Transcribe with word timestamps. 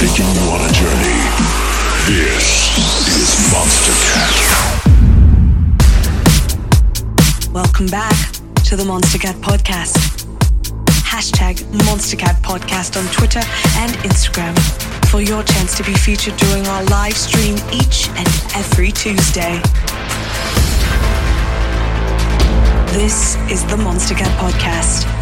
Taking 0.00 0.26
you 0.34 0.50
on 0.50 0.60
a 0.60 0.72
journey. 0.72 1.20
This 2.06 2.78
is 2.78 2.89
Monstercat. 3.50 4.32
Welcome 7.52 7.86
back 7.88 8.14
to 8.64 8.76
the 8.76 8.84
Monstercat 8.84 9.34
Podcast. 9.40 9.96
Hashtag 11.02 11.56
Monstercat 11.84 12.40
Podcast 12.42 12.96
on 12.96 13.12
Twitter 13.12 13.40
and 13.78 13.92
Instagram 14.08 14.56
for 15.10 15.20
your 15.20 15.42
chance 15.42 15.76
to 15.76 15.82
be 15.82 15.94
featured 15.94 16.36
during 16.36 16.64
our 16.68 16.84
live 16.84 17.16
stream 17.16 17.56
each 17.72 18.08
and 18.10 18.28
every 18.54 18.92
Tuesday. 18.92 19.60
This 22.92 23.34
is 23.50 23.64
the 23.66 23.76
Monstercat 23.76 24.30
Podcast. 24.38 25.19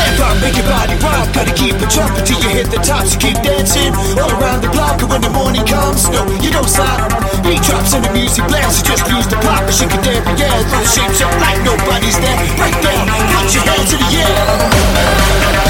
Step 0.00 0.16
up, 0.24 0.40
make 0.40 0.56
your 0.56 0.64
body 0.64 0.96
rock. 1.04 1.28
Gotta 1.36 1.52
keep 1.52 1.76
it 1.76 1.90
jumping 1.92 2.24
till 2.24 2.40
you 2.40 2.48
hit 2.56 2.72
the 2.72 2.80
top. 2.80 3.04
So 3.04 3.18
keep 3.18 3.36
dancing 3.44 3.92
all 4.16 4.32
around 4.40 4.64
the 4.64 4.72
block. 4.72 4.96
And 5.02 5.10
when 5.10 5.20
the 5.20 5.28
morning 5.28 5.64
comes, 5.66 6.08
no, 6.08 6.24
you 6.40 6.50
don't 6.50 6.68
stop. 6.68 7.12
Beat 7.44 7.60
drops 7.62 7.92
and 7.92 8.04
the 8.04 8.12
music 8.16 8.48
blasts. 8.48 8.80
You 8.80 8.96
just 8.96 9.04
use 9.12 9.28
the 9.28 9.36
pop 9.44 9.60
and 9.60 9.74
shake 9.74 9.92
it 9.92 10.00
down. 10.00 10.24
Yeah, 10.40 10.56
throw 10.72 10.84
shapes 10.88 11.20
up 11.20 11.32
like 11.44 11.60
nobody's 11.68 12.16
there. 12.16 12.38
Break 12.56 12.76
down, 12.80 13.04
put 13.12 13.52
your 13.52 13.64
hands 13.68 13.92
in 13.92 14.00
the 14.00 14.10
air. 14.24 15.69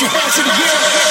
your 0.00 0.10
hands 0.10 0.34
to 0.36 0.42
the 0.42 0.50
air. 0.50 1.05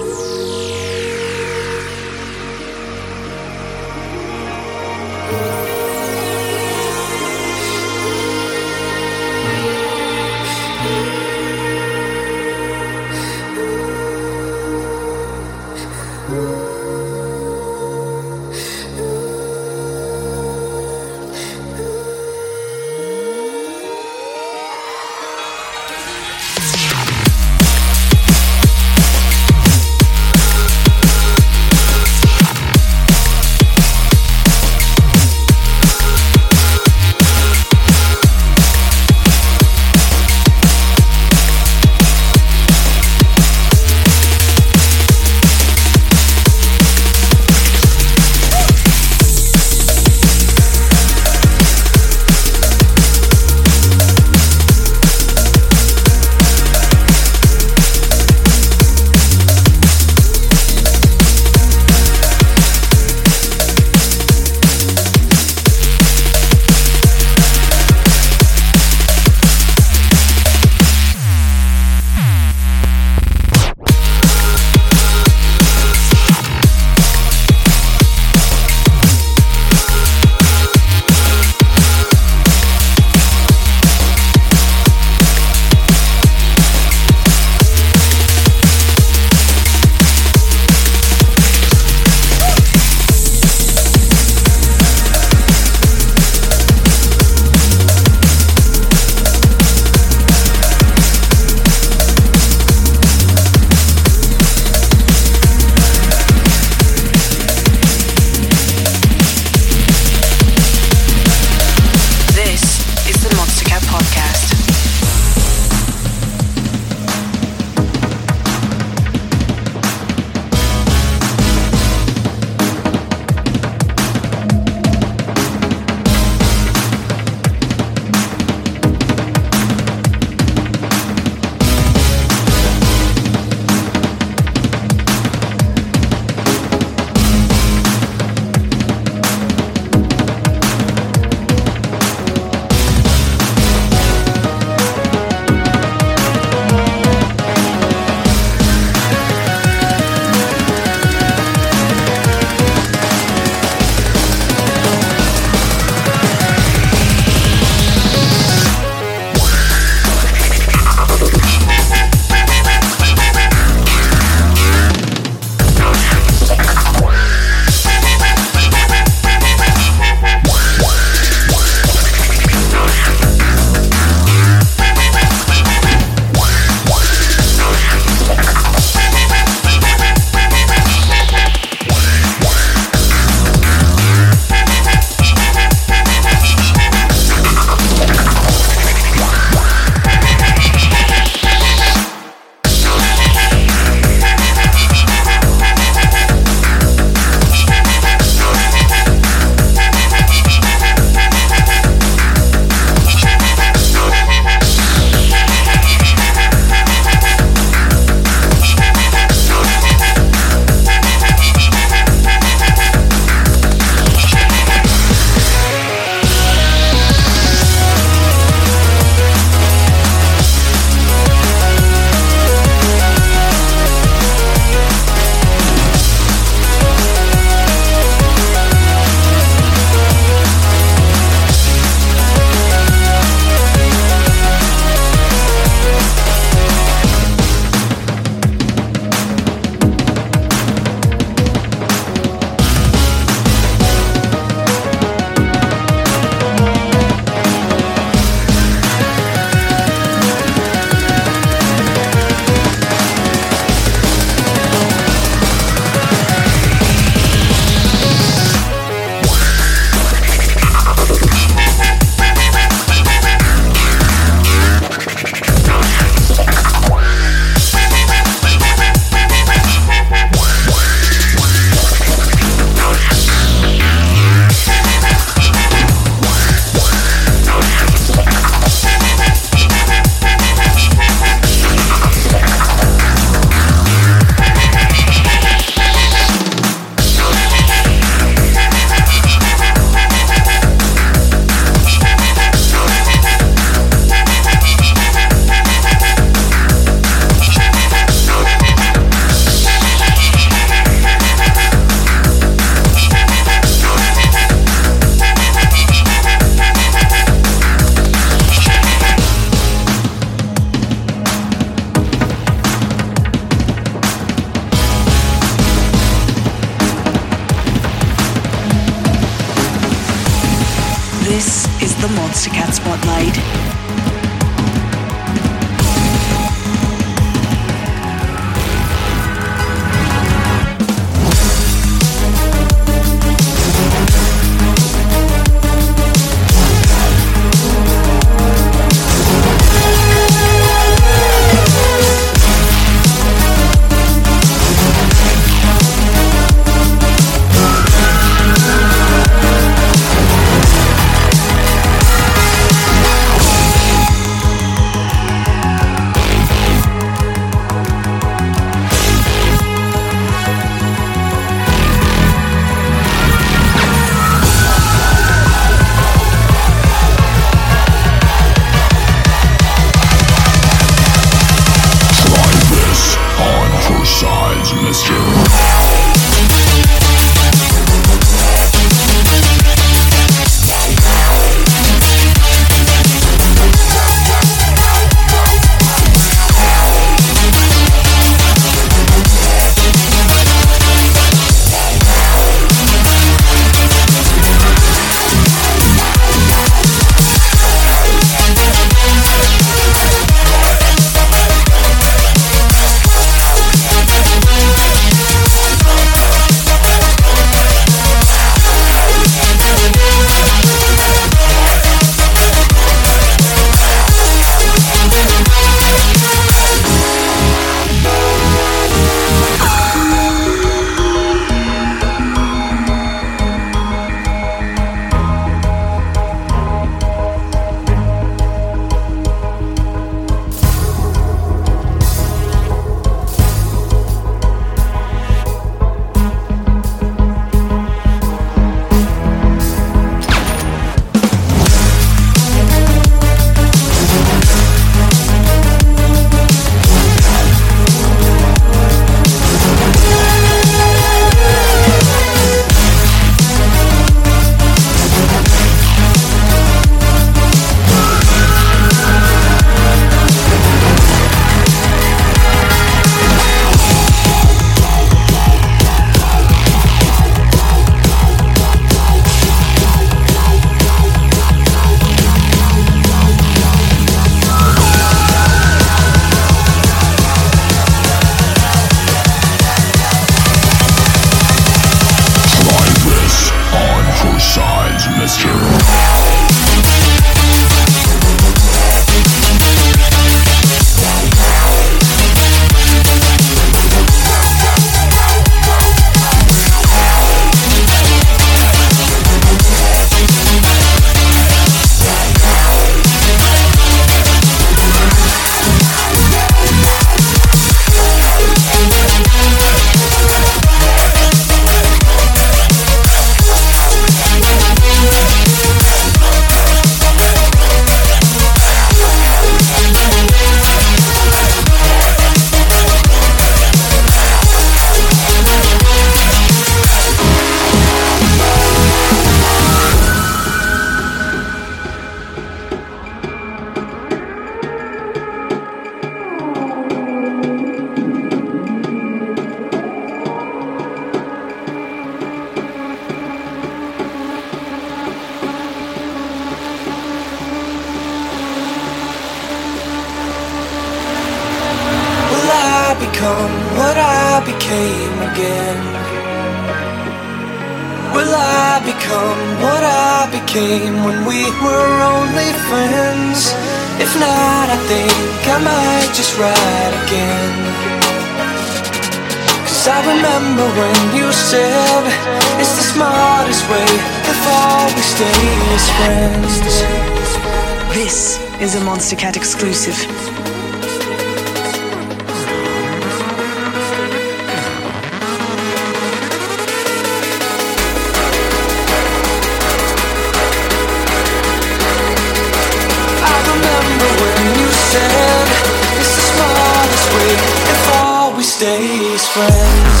Friends 599.33 600.00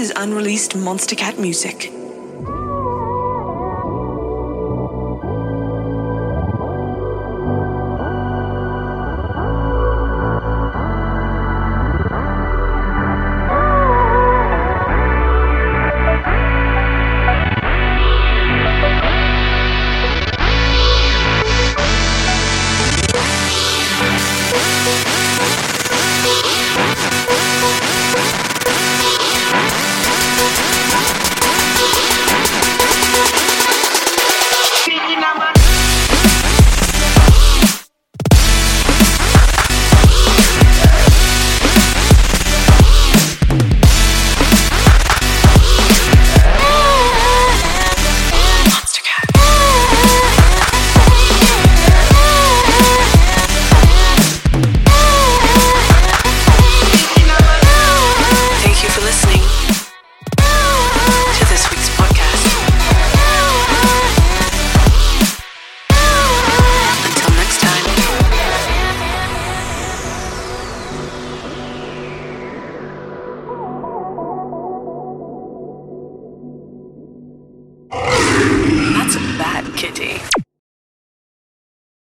is 0.00 0.12
unreleased 0.16 0.72
Monstercat 0.72 1.38
music. 1.38 1.99